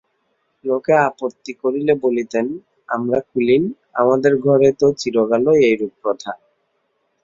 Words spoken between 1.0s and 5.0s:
আপত্তি করিলে বলিতেন, আমরা কুলীন, আমাদের ঘরে তো